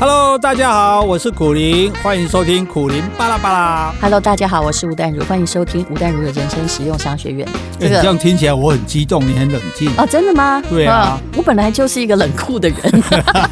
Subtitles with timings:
[0.00, 3.94] Hello，大家好，我是苦林，欢迎收听苦林巴拉巴拉。
[4.00, 7.46] Hello，大家好，我是吴淡如，欢迎收听吴淡如的人生实用商学院。
[7.78, 10.62] 这个、欸、这样听起来我很激动，你很冷静哦，真的吗？
[10.70, 12.78] 对啊，我本来就是一个冷酷的人。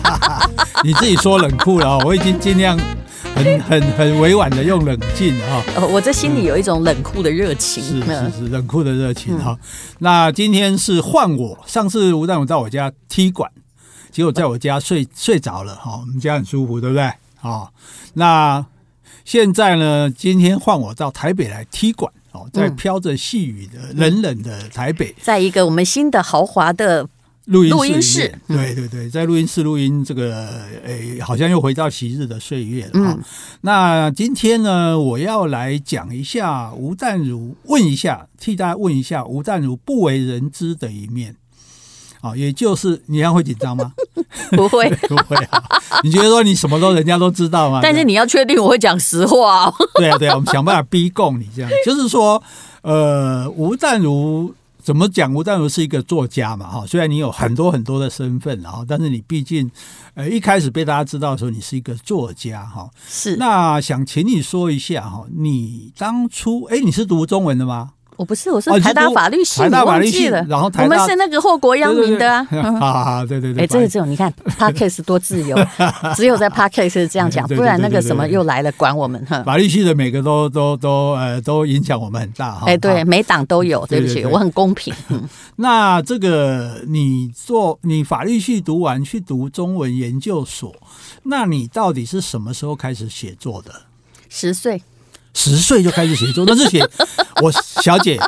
[0.83, 2.81] 你自己说冷酷了，我已经尽量
[3.35, 5.63] 很 很很委婉的用冷静啊。
[5.77, 9.55] 哦，我这心里有一种冷酷的热情，是是是，冷酷的热情哈。
[9.99, 13.51] 那今天是换我，上次吴淡如到我家踢馆。
[14.11, 17.13] 结果在我家睡睡着了哈，我们家很舒服，对不对？
[17.37, 17.73] 好，
[18.15, 18.65] 那
[19.25, 20.11] 现在呢？
[20.11, 27.07] 今天换我到台北来踢馆哦，在飘着细雨的冷冷的台北，在一个我们新的豪华的
[27.45, 33.19] 录音录音室，对对对，在录音室录音，这个诶，好像又回到昔日的岁月了哈。
[33.61, 41.37] 那今天呢，我要来讲一下吴淡如，问一下，替大家问一下吴淡如不为人知的一面。
[42.21, 43.93] 啊，也就是你这样会紧张吗？
[44.53, 45.63] 不会， 不会啊。
[46.03, 47.81] 你觉得说你什么都人家都知道吗？
[47.83, 49.75] 但是你要确定我会讲实话哦。
[49.95, 51.71] 对啊，对啊，我们想办法逼供你这样。
[51.85, 52.43] 就是说，
[52.83, 55.33] 呃，吴淡如怎么讲？
[55.35, 56.85] 吴淡如是一个作家嘛，哈。
[56.87, 59.71] 虽然你有很多很多的身份，然后，但是你毕竟，
[60.15, 62.89] 呃，一开始被大家知道的时候，你是一个作家，哈。
[63.09, 63.37] 是。
[63.37, 67.91] 那想请你说一下，哈，你当初，哎，你是读中文的吗？
[68.19, 70.45] 我不是，我是台大法律系，台大法律系了。
[70.49, 72.45] 然后我们是那个祸国殃民的啊！
[72.81, 73.63] 好好，对对对。
[73.63, 75.57] 哎，这个这种你看， Podcast 多自由，
[76.17, 79.41] 只有在 Podcast 是这样讲，不然那个什么又来了，管我们哈。
[79.45, 82.65] 法律系的每个都都都呃都影响我们很大哈。
[82.67, 84.93] 哎，对，每党都有，对不起，我很公平。
[85.55, 90.75] 那这个你做你法律系读完去读中文研究所，
[91.23, 93.71] 那你到底是什么时候开始写作的？
[94.29, 94.83] 十岁。
[95.39, 96.85] 十岁就开始写作，那是写
[97.41, 98.19] 我小姐，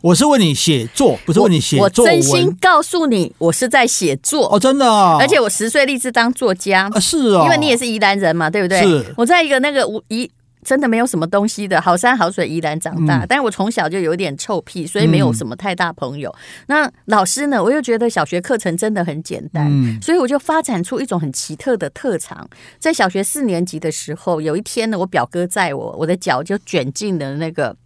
[0.00, 2.14] 我是问你写作，不是问你写作文。
[2.14, 5.18] 我真心告诉你，我是在写作哦，真的啊！
[5.20, 8.80] 而且我十岁立志当作家啊，是哦，因为你也是宜兰人嘛，对不对？
[8.80, 10.30] 是，我在一个那个宜。
[10.64, 16.28] 真的没有什么东西的，好山好水依然长大，嗯、但是我从小就有点臭屁，所以没有什么太大朋友。
[16.30, 17.62] 嗯、那老师呢？
[17.62, 22.48] 我又觉得小学课程真的很简单，嗯、所以我就发展出一种很奇特的特长。
[22.78, 27.76] 在小学四年级的时候，有一天呢，我表哥载我，我的脚就卷进了那个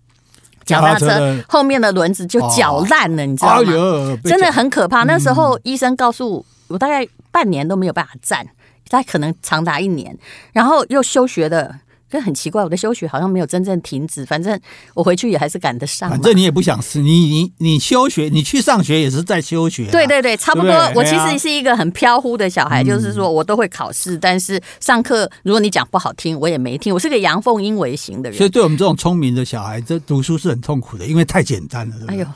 [0.64, 3.72] 脚踏车后面的轮子，就绞烂了，哦、你知道吗？
[4.14, 5.02] 哎、真的很可怕。
[5.02, 8.46] 那时候医生告诉我，我大概半年都没有办法站，
[8.88, 10.16] 大概可能长达一年，
[10.52, 11.80] 然后又休学的。
[12.10, 14.58] 这很奇怪，我的休学好像没有真正停止，反正
[14.94, 16.08] 我回去也还是赶得上。
[16.08, 19.90] 反正你也不想死，你你你休学，你去上学也是在休学。
[19.90, 20.72] 对对对，差不多。
[20.94, 26.94] 我其实是一个很飘忽的小孩，就是说我都会考试，但是上课如果你讲不好听，我也没听。
[26.94, 28.36] 我是个阳奉阴违型的人。
[28.38, 31.96] 所以对我们这种聪明的小孩，这读书是很痛苦的，因为太简单了。
[32.06, 32.26] 哎呦。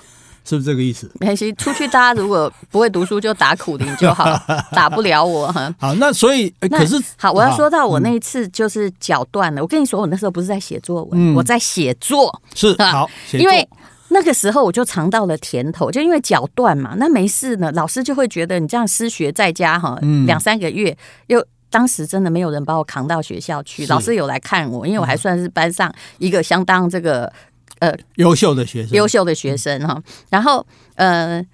[0.44, 1.10] 是不是这个意思？
[1.20, 4.24] 没关系，出去大家如果不会读书，就打苦苓就好，
[4.72, 5.72] 打不了我哈。
[5.78, 9.60] 好，那所以可是好，我要说到我那一次就是脚断了。
[9.60, 12.42] 嗯、我跟你说，我那时候不是在写作文，嗯、我在写作。
[12.54, 13.66] 是好，因为
[14.08, 20.96] 那个时候我就尝到了甜头，就因为脚断嘛，那没事呢，老师就会觉得你这样失学在家哈，两三个月，
[21.28, 27.32] 又当时真的没有人把我扛到学校去，老师有来看我，因为我还算是班上一个相当这个。
[27.82, 30.00] 呃，优秀的学生，优秀的学生哈。
[30.30, 31.44] 然后呃，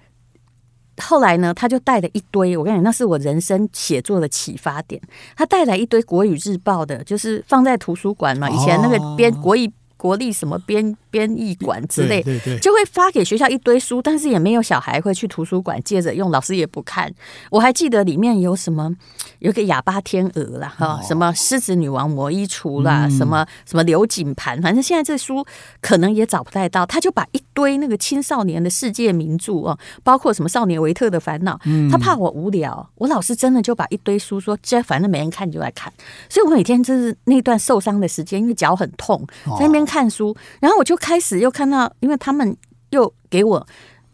[1.01, 2.55] 后来呢，他就带了一堆。
[2.55, 5.01] 我跟你讲，那是我人生写作的启发点。
[5.35, 8.47] 他带来一堆《国语日报》的，就是放在图书馆嘛。
[8.47, 9.71] 以前那个编国语。
[9.99, 17.11] 国立什么编编译馆之类，对对对，就会发给学校一堆书，但是也没有小孩会去图书馆借着用，老师也不看。
[17.49, 18.95] 我还记得里面有什么，
[19.39, 25.45] 有个哑巴天鹅啦，哈，什么狮子女王魔衣橱啦，嗯、什么什么刘景盘，反正现在这书
[25.81, 26.85] 可能也找不太到。
[26.85, 31.59] 他就把一堆那个青少年的世界名著哦，包括什么少年维特的烦恼，
[31.91, 35.91] 他怕我无聊，我老师真的就把一堆书说，这反正没人看你就来看。
[36.29, 39.21] 所以我每天就是那段受伤的时间，因为脚很痛，
[39.57, 39.79] 在那边。
[39.89, 42.55] 看书，然后我就开始又看到，因为他们
[42.91, 43.67] 又给我。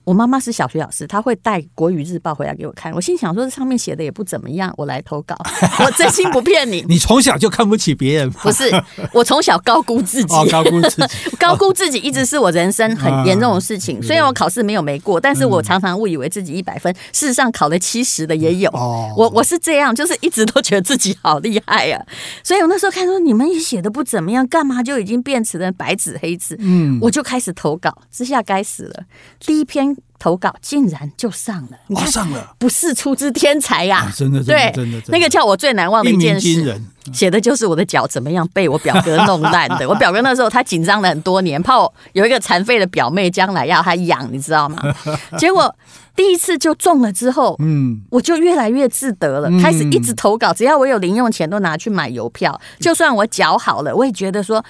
[0.05, 2.93] 我妈妈是小学老师，她会带《国语日报》回来给我看。
[2.93, 5.35] 我心想说，这上面写的也不怎么样，我来投稿。
[5.83, 6.85] 我真心不骗你。
[6.87, 8.29] 你从小就看不起别人？
[8.29, 8.71] 不是，
[9.11, 10.35] 我从小高估自己。
[10.51, 14.01] 高估自己， 高估自己一直是我人生很严重的事情。
[14.01, 18.69] 虽然我考试没有没过，但是我常常误以为自己一百分，事实上考了七十的也有。
[19.17, 22.05] 我我是这样，就是一直都觉得自己好厉害啊。
[22.43, 26.55] 所以我那时候看说你们也写的不怎么样，干嘛就已经变成了白纸黑字？
[26.59, 27.91] 嗯，我就开始投稿。
[28.11, 29.03] 之下该死了，
[29.39, 29.94] 第一篇。
[29.95, 36.81] 篇投稿竟然就上了，你看上了，不是出自天才呀，真的，对，真的，那个叫我最难忘的一件事，
[37.13, 39.85] 写的就是我的脚怎么样被我表哥弄烂的。
[39.89, 44.81] 我表哥那时候他紧张了很多年，怕我有一个残废的表妹将来要他养，你知道吗？
[45.37, 45.75] 结果
[46.15, 54.65] 第一次就中了之后，嗯，我就越来越自得了，开始一直投稿，只要我有零用钱都拿去买邮票，就算我脚好了，我也觉得说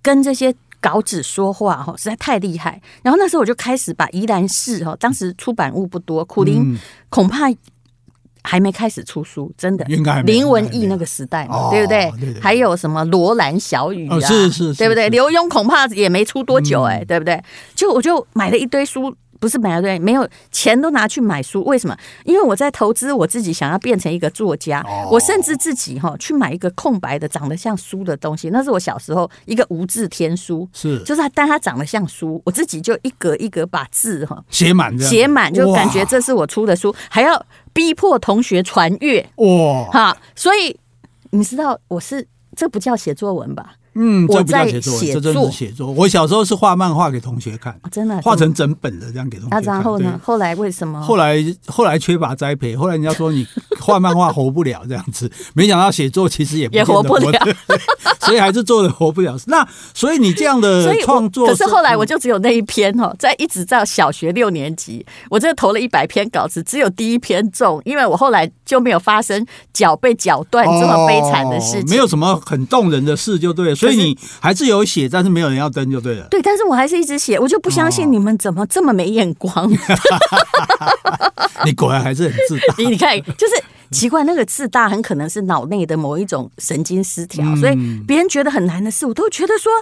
[0.00, 0.54] 跟这些。
[0.84, 2.78] 稿纸说话哈，实在太厉害。
[3.02, 6.78] 然后那时候我就开始把宜兰市哈，当时出版物不多，苦林
[7.08, 7.46] 恐怕
[8.42, 9.86] 还没开始出书，真的。
[9.88, 12.38] 应该林文义那个时代嘛，对不对？
[12.38, 14.20] 还有什么罗兰小雨啊？
[14.20, 15.08] 是是，对不对？
[15.08, 17.42] 刘墉恐怕也没出多久哎，对不对？
[17.74, 19.16] 就我就买了一堆书。
[19.44, 21.94] 不是买了对，没有钱都拿去买书，为什么？
[22.24, 24.80] 因为我在投资我自己，想要变成一个作家。
[24.88, 30.98] 哦、我甚至自己哈去买一个空白的、长得像书的东西，那是我小时候一个无字天书，是。
[31.00, 34.42] 就是它，但它长得像书，我自己就一格一格把字哈。
[34.48, 37.44] 写满，写满就感觉这是我出的书，还要
[37.74, 39.84] 逼迫同学传阅哇。
[39.92, 40.74] 哈，所以
[41.32, 42.26] 你知道我是
[42.56, 43.74] 这不叫写作文吧？
[43.94, 45.90] 嗯，这不叫写作，这真是写作。
[45.90, 49.62] 我小时候是画漫画给同学看，真的画成整本的这样给同学看。
[49.62, 50.20] 然后呢？
[50.22, 51.00] 后来为什么？
[51.00, 51.36] 后来
[51.66, 53.46] 后来缺乏栽培，后来人家说你
[53.80, 57.32] 画漫画活不了这样子，没想到写作其实也也活不了，
[58.20, 59.36] 所以还是做的活不了。
[59.46, 73.83] 那所以你这样的创作，可是后来我就只有那一篇哦，在一直到小学六年级，我这投了一百篇稿子，只有第一篇中，因为我后来就没有发生脚被绞断这么悲惨的事情，没有什么很动人的事就对了。
[73.84, 76.26] 所以你还是有写，但是没有人要登就对了。
[76.30, 79.70] 对，但是我还是一直写，我就不相信你们怎么这么没眼光。
[81.64, 82.74] 你果然还是很自大。
[82.78, 83.54] 你你看，就是
[83.90, 87.76] 奇怪，那个自大很可能是脑内的某一种神经失调，嗯、所以
[88.06, 89.72] 别人觉得很难的事，我都觉得说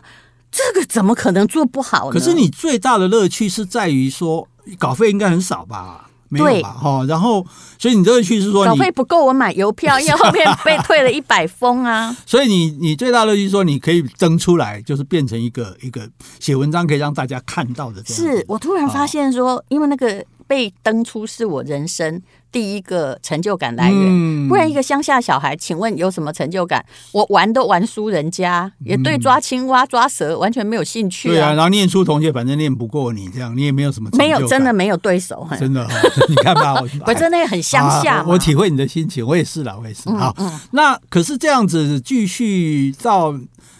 [0.50, 2.12] 这个怎么可能做不好呢？
[2.12, 4.46] 可是你最大的乐趣是在于说
[4.78, 6.10] 稿费应该很少吧？
[6.38, 7.44] 对，哈，然后，
[7.78, 12.16] 所以你这个趣是说，稿费不够我买邮票，因为后面被退了一百封啊。
[12.26, 16.08] 所以你你最大乐趣是说，你可以登出来，就是变成一个一个
[16.40, 18.02] 写文章可以让大家看到的。
[18.04, 22.22] 是我突然发现说，因为那个被登出是我人生。
[22.50, 26.84] 第一个成就感来源，不然一个乡下小孩，请问有什么成就感？
[27.12, 31.28] 我玩都玩输人家，也对抓青蛙、抓蛇完全没有兴趣。
[31.30, 35.88] 对啊，然后念书同学反正念不过你，这样你也没有什么没有，真的没有对手， 真的。
[36.28, 36.74] 你看吧，
[37.06, 38.22] 我 真的很乡下。
[38.28, 40.10] 我体会你的心情，我也是啦，我也是。
[40.10, 40.36] 好，
[40.72, 43.34] 那可是这样子继续到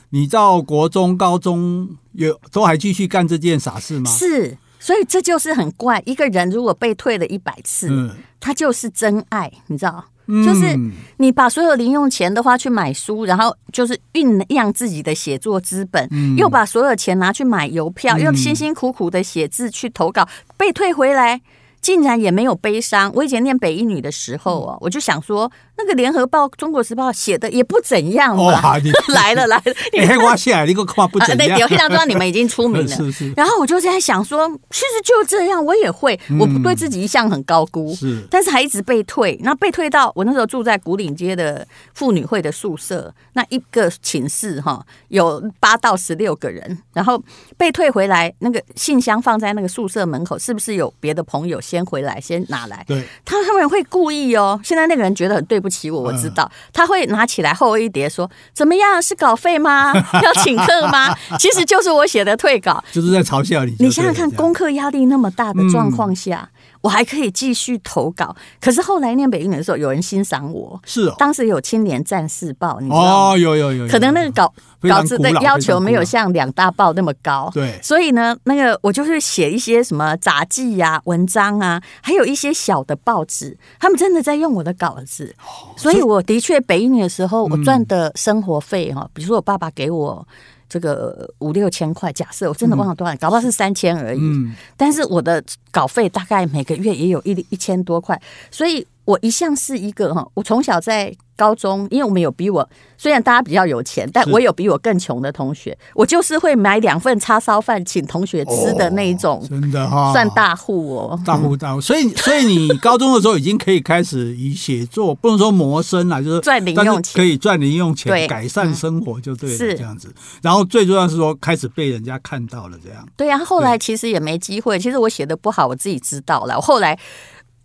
[0.08, 4.10] 你到国中、高中，有都还继续干这件傻事吗？
[4.10, 4.56] 是。
[4.82, 10.04] 所以这就是很怪，一个人如果被退了一百次，嗯、他就是真爱，你知道？
[10.26, 10.76] 嗯、就是
[11.18, 21.40] 你把所有零用钱都花去买书，然后就是酝酿自己的写作资本，嗯、又把所有钱拿去买邮票，嗯、又辛辛苦苦的写字去投稿，被退回来。
[21.82, 23.12] 竟然也没有悲伤。
[23.14, 28.78] 我以前念北一女的时候啊，我就想说，那个联合报、中国时报写的也不怎样嘛。
[29.08, 29.62] 来了 来了，
[29.92, 31.58] 你看我写来，你个看不怎样。
[31.58, 32.88] 有知道你们已经出名了。
[32.96, 33.32] 是是。
[33.36, 36.18] 然后我就在想说，其实就这样，我也会。
[36.38, 38.22] 我不对自己一向很高估，是。
[38.30, 47.20] 但是还一直被退，然后被退到我那时候住在古岭街的妇女会的宿舍，那一个寝室哈有八到十六个人，然后
[47.56, 51.60] 被退回来，那个信箱放在那个宿舍门口，是不是有别的朋友？
[51.72, 52.84] 先回来，先拿来。
[52.86, 54.60] 对，他他们会故意哦。
[54.62, 59.00] 现在那个人觉得很对不起我，我知道他会拿起来厚一叠，说怎么样？
[59.00, 59.94] 是稿费吗？
[60.22, 61.16] 要请客吗？
[61.38, 63.74] 其实就是我写的退稿，就是在嘲笑你。
[63.78, 66.50] 你想想看，功课压力那么大的状况下。
[66.52, 70.78] 嗯我还可以继续投稿，可是后来念北一女的时候，有人欣赏我。
[70.84, 73.30] 是哦，当时有《青年战士报》，你知道吗？
[73.30, 73.88] 哦，有有有。
[73.88, 77.48] 可能那个稿稿子的要求没有像两大报那么高。
[77.54, 77.78] 对。
[77.80, 85.34] 所以呢，那个我就是写一些什么杂记呀、文章啊，还有一些小的报纸，他们真的在用我的稿子。
[85.76, 90.26] 所以我的确北一女的时候，我赚的生活费哈，比如说我爸爸给我。
[90.72, 94.20] 这个五六千块，假设我真的忘了多少，嗯、搞不好是三千而已。
[94.22, 98.18] 嗯、但是我的稿费大概每个月也有一一千多块，
[98.50, 101.14] 所以我一向是一个哈，我从小在。
[101.34, 111.80] 高中，因为我们有比我虽然大家比较有钱，但我有比我更穷的同学，我就是会买两份叉烧饭请同学吃的那一种，哦、真的哈，算大户哦，大户大户。
[111.82, 120.14] 所以，所以你高中的时候已经可以开始以写作，不能说谋生了，就是赚零用钱，可以赚零用钱，改善生活就对了，是这样子。
[120.42, 123.04] 然后最重要是说，开始被人家看到了，这样。
[123.16, 124.78] 对呀、啊，后来其实也没机会。
[124.78, 126.54] 其实我写的不好，我自己知道了。
[126.54, 126.96] 我后来。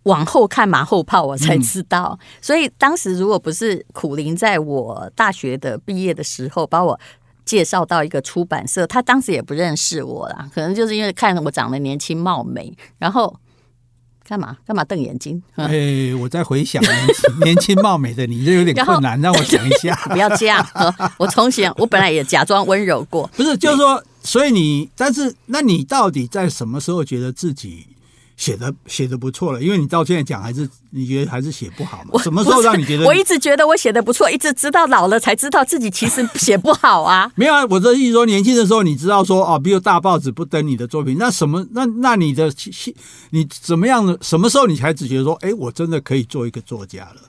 [0.08, 2.18] 往后看马后炮，我才知道。
[2.20, 6.98] 嗯、所以当时如果不是苦林在我大学的毕业的时候把我
[7.44, 13.38] 介绍到一个出版社，他当时也不认识我啦，可能就是因为看我长得年轻貌美，然后
[14.26, 15.42] 干嘛干嘛瞪眼睛？
[15.56, 16.82] 哎、欸，我在回想
[17.42, 19.94] 年轻貌美的你，这有点困难，让我想一下。
[20.10, 20.66] 不要这样，
[21.18, 27.86] 我从前我本来也假装温柔过，不是，就是说，所以你，但是，那你到底在什么时候觉得自己？
[28.38, 32.22] 写的写的不错了，因为你到现在讲还是你觉得还是写不好嘛？
[32.22, 33.04] 什么时候让你觉得？
[33.04, 37.30] 我一直觉得我写的不错，一直直到老了才知道自己其实写不好啊。
[37.36, 42.50] 没有啊，我这意思说，年轻的时候你知道说哦，比如大报纸不登你的作品，那什么那那你的
[43.30, 44.16] 你怎么样的？
[44.22, 47.22] 什么时候你才只觉得说，哎，我真的可以做一个作家了？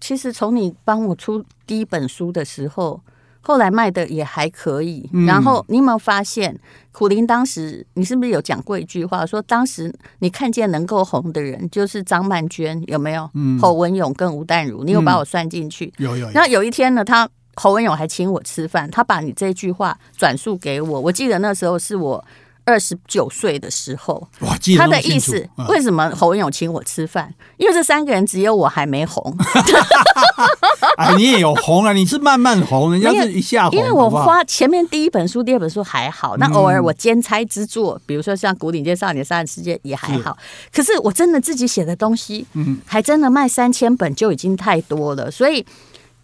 [0.00, 3.00] 其实从你帮我出第一本书的时候。
[3.46, 6.58] 后来卖的也还可以，然后你有没有发现，
[6.90, 13.30] 苦林当时你是不是有讲过一句话，说当时你看见能够红的人就是张曼娟，有没有？
[13.34, 15.92] 嗯，侯文勇跟吴淡如，你有把我算进去？
[15.98, 16.28] 有有。
[16.30, 22.24] 然后有一天呢，他侯文勇还请我吃饭，他把你这句话转述给我，我记得那时候是我。
[22.66, 27.32] 二十九岁的时候，哇，他的意思为什么侯文咏请我吃饭？
[27.56, 29.34] 因为这三个人只有我还没红。
[30.98, 33.78] 哎，你也有红啊，你是慢慢红，人家是一下红。
[33.78, 40.36] 因为我花前面第一本书、第二本书还好，那偶尔我兼差之作，比如说像《牯岭街少年杀人事件》也还好。
[40.72, 45.30] 可是我真的自己写的东西，嗯，还真的卖三千本就已经太多了。
[45.30, 45.64] 所以，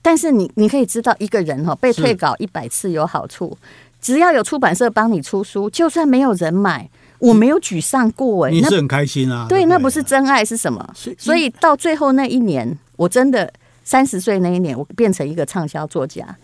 [0.03, 3.57] 但是你你可以知道，一个人哈被退稿一百次有好处。
[4.03, 6.91] 只要有出版社帮你出书，就算没有人买，
[7.21, 9.47] 我没有沮丧过哎，你是很开心啊。
[9.49, 10.93] 对，那不是真爱是什么？
[11.17, 13.51] 所以到最后那一年，我真的
[13.85, 16.37] 三十岁那一年，我变成一个畅销作家。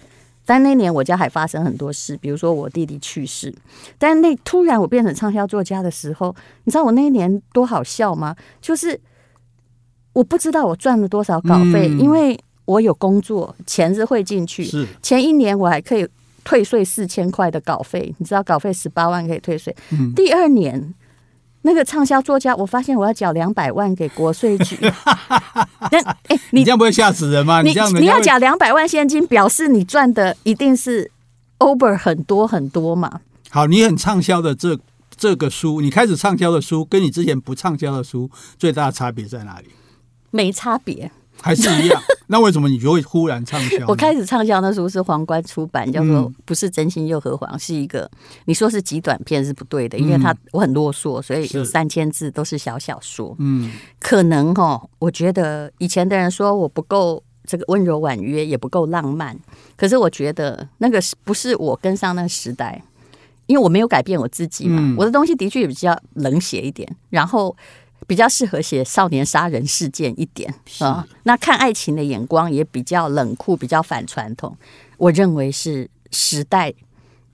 [0.47, 3.53] 但那年我家还发生很多事，比如说我弟弟去世。
[3.99, 8.37] 但那突然我变成畅销作家的时候，你知道我那一年多好笑吗？
[8.63, 8.99] 就是
[10.13, 14.65] 我不知道我赚了多少稿费，因为我有工作，钱是会进去。
[14.65, 16.09] 是前一年我还可以。
[16.49, 19.77] 退税四千块的稿费，你知道稿费十八万可以退税。
[19.91, 20.95] 嗯、第二年
[21.61, 24.79] 那个畅销作家，我发现我要缴两百万给国税局。
[25.93, 27.61] 那哎、欸，你，你这样不会吓死人吗？
[27.61, 31.11] 你这样你要缴两百万现金，表示你赚的一定是
[31.59, 33.21] over 很多很多嘛。
[33.51, 34.79] 好，你很畅销的这
[35.15, 39.67] 这个书，你开始畅销的书，跟你之前不畅销的书最大的差别在哪里？
[40.31, 41.13] 没差别。
[41.41, 43.87] 还是一样， 那为什么你就会忽然畅销？
[43.87, 46.15] 我开始畅销那时候是皇冠出版，叫做
[46.45, 48.11] 《不是真心又何妨》，是一个
[48.47, 53.35] 你说是极短篇是不对的，因为它我很啰嗦，所以有三千字都是小小说。
[53.39, 59.39] 嗯，可能哈，我觉得以前的人说我不够这个温柔婉约，也不够浪漫，
[59.77, 62.83] 可是我觉得那个是不是我跟上那个时代？
[63.47, 67.57] 因为我没有改变我自己嘛，我的东西的确也比较冷血一点，然后。
[68.07, 74.57] 比较适合写少年杀人事件一点啊，那看爱情的眼光也比较冷酷，比较反传统。
[74.97, 76.73] 我认为是时代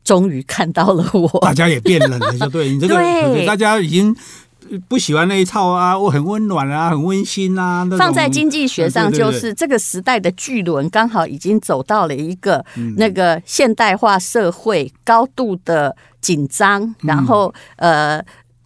[0.02, 4.14] 终于看到了我，大家也变冷了，就对 你这个对，大家已经
[4.88, 7.87] 不喜欢那一套啊，我很温暖啊，很温馨啊。
[7.97, 12.64] 放在经济学上，就是这个时代的巨轮刚好已经走到了一个
[12.97, 18.21] 那个现代化社会高度的紧张，然后呃。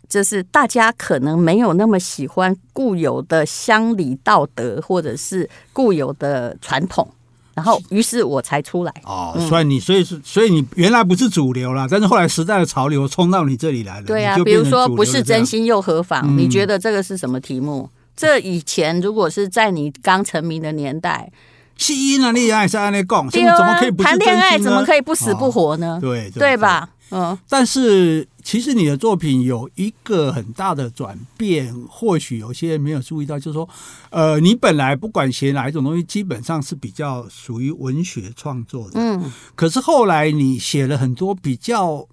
[0.08, 7.06] 就是大家可能没有那么喜欢固有的乡里道德，或者是固有的传统，
[7.54, 8.92] 然后于是我才出来。
[9.04, 14.06] 哦，所以你所以是所以你原来不是主流啦，但是后来时代的潮流冲到你这里来了。
[14.06, 16.22] 对啊，比如说不是真心又何妨？
[16.24, 17.90] 嗯，你觉得这个是什么题目？
[18.16, 21.30] 这以前如果是在你刚成名的年代，
[21.76, 24.58] 吸引啊，你爱是爱那讲，怎么可以不谈恋爱？
[24.58, 25.96] 怎么可以不死不活呢？
[25.96, 26.88] 哦，对对吧？
[27.10, 33.68] 嗯，但是其实你的作品有一个很大的转变，或许有些人没有注意到，就是说，
[34.08, 42.08] 呃，你本来不管写哪一种东西，基本上是比较属于文学创作的，嗯，可是后来你写了很多比较。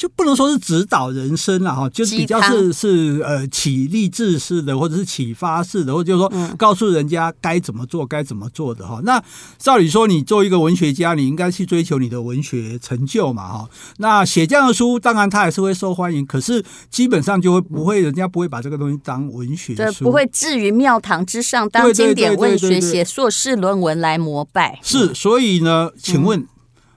[0.00, 8.98] 就不能说是指导人生了哈，就是比较是是呃启励志式的，或者是启发式的，或者就是说告诉人家该怎么做，该怎么做的哈。
[9.04, 9.22] 那
[9.58, 13.68] 照理说，你作为一个文学家，你应该去追求你的文学成就嘛哈。
[13.98, 24.78] 那写这样的书，当然他还是会受欢迎，可是基本上就会不会，人家不会把这个东西当文学书，不会置于庙堂之上，当经典文学写硕士论文来膜拜。
[24.82, 26.48] 是，所以呢，请问。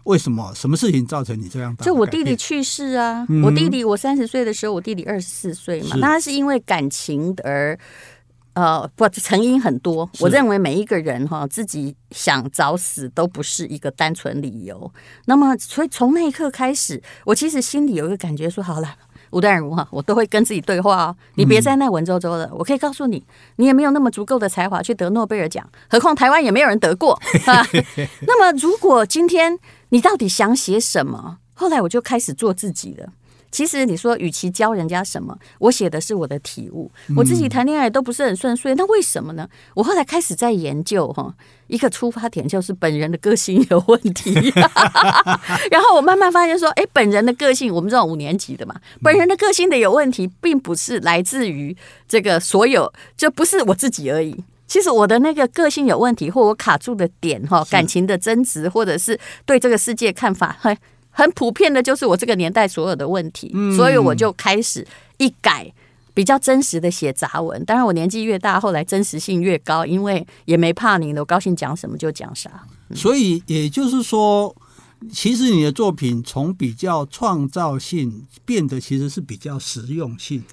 [0.04, 0.54] 为什么？
[0.54, 1.76] 什么事情造成你这样？
[1.78, 3.26] 就我弟弟去世啊！
[3.30, 5.96] 嗯、我弟弟，我三十岁的时候，我弟弟二十四岁嘛。
[5.98, 7.78] 那他是因为感情而，
[8.54, 10.10] 呃，不，成因很多。
[10.20, 14.92] 我认为每一个人哈，自己想早死都不是一个单纯理由。
[15.26, 18.96] 那么，所以从那一刻开始，我其实心里有一个感觉说：好了。
[19.32, 21.16] 吴淡如哈，我都会跟自己对话哦。
[21.38, 27.20] 你别再那文绉绉的，我可以告诉你，你也没有那么足够的才华去得诺贝尔奖，何况台湾也没有人得过。
[28.28, 29.58] 那么，如果今天
[29.94, 31.38] 你到底想写什么？
[31.54, 33.14] 后来我就开始做自己了。
[33.52, 36.92] 其实你说，与其教人家什么，我写的是我的体悟。
[37.16, 39.48] 我自己谈恋爱都不是很顺遂，那为什么呢？
[39.76, 41.32] 我后来开始在研究哈，
[41.68, 44.34] 一个出发点就是本人的个性有问题。
[45.70, 48.74] 然后我慢慢发现说，哎，本人的个性，我们这种五年级的嘛，
[49.04, 54.44] 本人的个性的有问题，并不是来自于这个所有，就不是我自己而已。
[54.74, 60.76] 其实我的那个个性有问题，或我卡住的点哈，感情的争执，或者是对这个世界看法，很。
[61.16, 64.84] 很普遍的，就是我这个年代所有的问题，嗯、所以我就开始
[65.20, 65.72] 一改
[66.12, 67.64] 比较真实的写杂文。
[67.66, 72.50] 当然，我年纪越大，后来真实性越高，因为也没怕你了，我高兴讲什么就讲啥。
[72.90, 74.56] 嗯、所以也就是说，
[75.12, 80.44] 其实你的作品从比较创造性变得其实是比较实用性。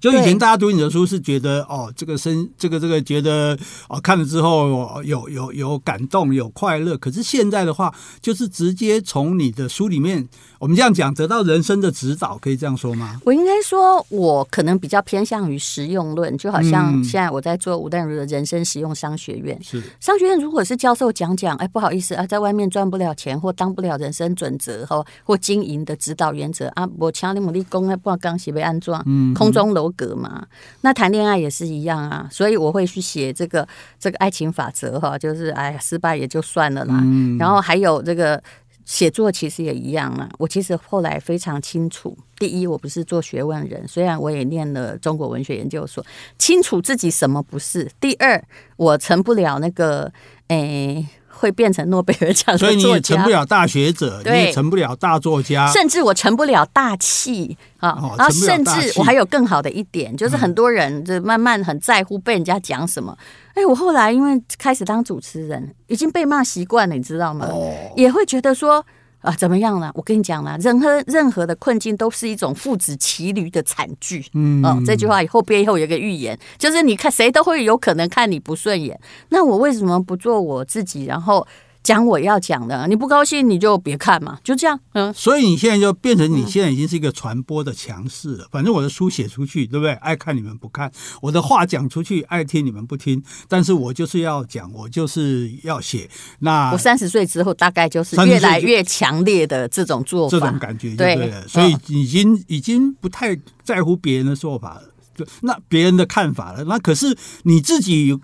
[0.00, 3.56] 就以前大家读你的书是觉得哦，这个生这个这个觉得
[3.88, 10.28] 哦，看了之后有有有感动有快乐，可是现在的话就是直接从你的书里面。
[10.58, 13.18] 我们这样讲，得到人生的指导，可以这样说吗？
[13.24, 19.58] 我应该说，我可能比较偏向于实用论，就好像现在我在做吴淡如的人生实用商学院。
[19.62, 30.46] 是商学院，如果是教授讲讲，哎，不好意思啊，在外面赚不了钱，或当不了人生准则哈，或经营的指导原则啊，我强力努力攻，不知道刚写被安装，嗯，空中楼阁嘛。
[30.82, 33.66] 那谈恋爱也是一样啊，所以我会去写这个
[33.98, 37.00] 这个爱情法则哈，就是哎呀，失败也就算了啦。
[37.02, 38.42] 嗯，然后还有这个。
[38.86, 46.04] 写作其实也一样啊，我其实后来非常清楚，第一，我不是做学问人，虽然我也念了中国文学研究所，
[46.38, 47.88] 清楚自己什么不是。
[48.00, 48.42] 第二，
[48.76, 50.12] 我成不了那个，
[50.48, 51.06] 诶。
[51.40, 57.92] 会变成诺贝尔奖所以你也成不了大学者，你也成不了大作家，甚至我成不了大气啊。
[57.92, 63.16] 哦、然后甚至我还有更好的一点，就是很多人就慢慢很在乎被人家讲什么。
[63.54, 67.46] 哎、嗯，我后来因为开始当主持人，已经被骂习惯了，你知道吗？
[67.50, 68.84] 哦、也会觉得说。
[69.20, 69.90] 啊，怎么样了？
[69.94, 74.24] 我跟你讲了，任何任何的困境都是一种父子骑驴的惨剧。
[74.34, 78.98] 嗯，哦，这句话以后背后有个预言，就是你看谁都会有可能看你不顺眼。
[79.28, 81.04] 那我为什么不做我自己？
[81.04, 81.46] 然后。
[81.82, 84.78] 讲我要讲的，你不高兴你就别看嘛，就这样。
[84.92, 88.46] 嗯，所以你现在就变成你现在已经是一个传播的强势了。
[88.50, 89.92] 反正我的书写出去，对不对？
[89.94, 93.22] 爱看你们不看，我的话讲出去，爱听你们不听。
[93.48, 96.08] 但是我就是要讲，我就是要写。
[96.40, 101.40] 那我三十岁之后，大概就是越来越强烈的这种做法，这种感觉就对了。
[101.40, 104.82] 对，所以已经已经不太在乎别人的做法了，
[105.16, 106.64] 就那别人的看法了。
[106.64, 108.18] 那可是你自己。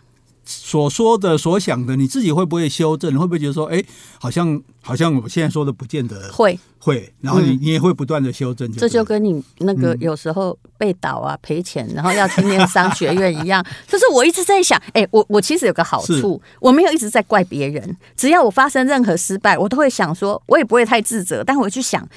[0.47, 3.13] 所说的、所想的，你自己会不会修正？
[3.19, 3.83] 会不会觉得说，哎，
[4.19, 8.71] 好像好像我现在说的不见得会会，然后你、嗯、你也会不断的修正。
[8.73, 13.65] 这就跟你那个有时候被倒啊、赔钱，然后要去念商学院一样。
[13.89, 17.97] 就是我一直在想，哎，我我其实有个好处，我没有一直在怪别人。
[18.17, 22.09] 只要我发生任何失败，我都会想说，我也不会太自责，但我去想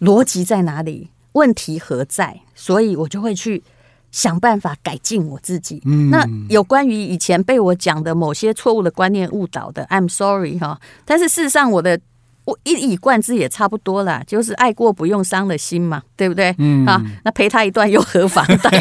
[0.00, 3.62] 逻辑在哪里，问题何在，所以我就会去。
[4.10, 5.82] 想办法改进我自己。
[5.84, 10.80] 嗯，那有关于以前被我讲的某些错误的观念误导的，I'm sorry 哈。
[11.04, 11.98] 但是事实上，我的
[12.44, 16.54] 我一以贯之也差不多啦，就是爱过不用伤了心嘛，对不对？
[16.58, 18.46] 嗯啊，那陪他一段又何妨？
[18.62, 18.80] 大概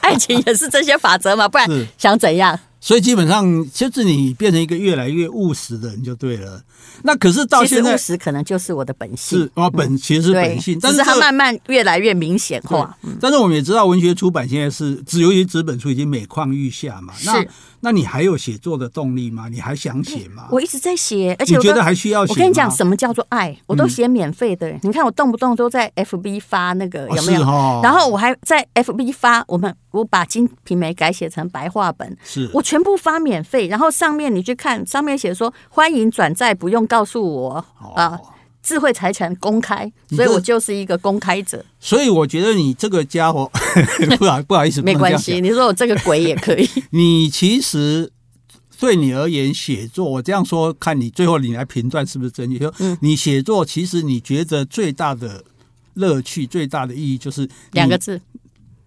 [0.00, 2.58] 爱情也是这些法则嘛，不然想怎样？
[2.80, 6.62] 所以基本上就是你变成一个越来越务实的人就对了。
[7.02, 9.38] 那可是到现在，务实可能就是我的本性。
[9.38, 12.96] 是啊，本其实是本性，但是它慢慢越来越明显化。
[13.20, 17.12] 但是我们也知道，文学出版现在是只由于纸本书已经每况愈下嘛。
[17.24, 17.44] 那
[17.80, 19.48] 那你还有写作的动力吗？
[19.48, 20.48] 你还想写吗？
[20.50, 22.32] 我一直在写，而且我觉得还需要写。
[22.32, 23.56] 我跟你讲，什么叫做爱？
[23.66, 24.72] 我都写免费的。
[24.82, 27.40] 你看我动不动都在 FB 发那个有没有？
[27.82, 33.68] 然后我还在 FB 发，我们我把《金瓶梅》改写成白话本，是我全部发免费。
[33.68, 38.18] 然后上面你去看，上面写说欢迎转载，不用告诉我啊。
[38.62, 41.64] 智慧财产公开，所以我就是一个公开者。
[41.78, 43.48] 所以我觉得你这个家伙，
[44.18, 45.40] 不好不好意思，没关系。
[45.40, 46.68] 你说我这个鬼也可以。
[46.90, 48.10] 你其实
[48.80, 52.74] 对你而言，写作，我这样说，看你最后你来评断是不是真的。
[52.80, 55.44] 嗯，你写作其实你觉得最大的
[55.94, 58.20] 乐趣、最大的意义就是两个字：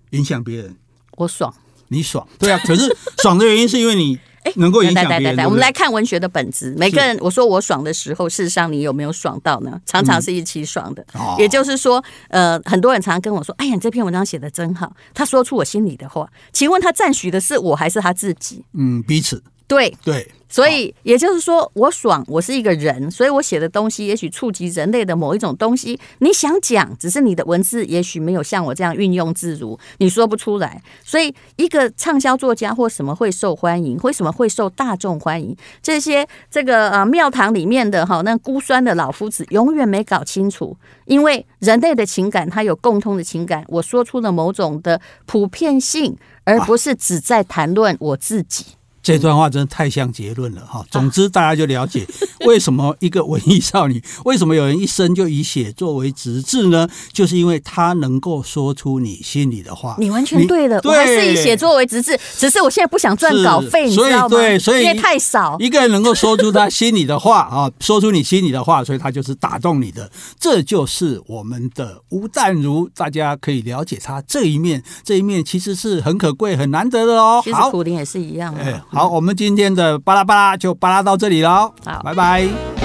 [0.09, 0.75] 影响别人。
[1.15, 1.53] 我爽，
[1.89, 2.59] 你爽，对啊。
[2.65, 4.17] 可是 爽的原因是因为你。
[4.41, 5.37] 哎能够影响别人。
[5.43, 6.73] 我们来看文学的本质。
[6.77, 9.77] 每个人，我说我爽的时候，事实上你有没有爽到呢？
[9.85, 11.05] 常常是一起爽的。
[11.37, 16.25] 也就是说，呃，很多人常常跟我说：“哎呀，你这篇文章写的真好。”他说出我心里的话。
[16.53, 18.63] 请问他赞许的是我还是他自己？
[18.73, 19.43] 嗯，彼此。
[19.69, 20.29] 对对。
[20.51, 25.99] 所以也就是说，我爽，我是一个人，所以我写的东西也许触及人类的某一种东西。
[26.17, 30.81] 你想讲，只是你的文字也许没有像我这样运用自如，你说不出来。
[31.03, 35.55] 所以，一个畅销作家或什么会受欢迎，为什么会受大众欢迎？
[35.83, 43.63] 这些这个呃庙堂里面的哈那孤酸的老夫子，永远没搞清楚，因为人类的情感，它有共通的情感。
[43.67, 48.65] 我说出了某种的普遍性，而不是只在谈论我自己。
[49.01, 50.85] 这段话真的太像结论了哈。
[50.91, 52.05] 总之，大家就了解
[52.45, 56.87] 为什么一个文艺少女，为什么有人一生就以写作为职志呢？
[57.11, 59.95] 就是因为她能够说出你心里的话。
[59.99, 64.29] 你完全对了，我还是以写作为职志，只是我现在不想赚稿费，你知道吗？
[64.29, 65.57] 对，所以因为太少。
[65.59, 70.09] 一个人能够说出他心里的话 啊，说出你心里的话，所以他就是打动你的。
[70.39, 77.41] 这就是我们的吴淡如，大家可以了解他这一面，这一面其实是很可贵、很难得的哦。
[77.43, 78.55] 其实苦林也是一样。
[78.91, 81.73] 好，我们今天的巴拉巴拉就巴拉到这里喽。
[81.85, 82.78] 好，拜拜。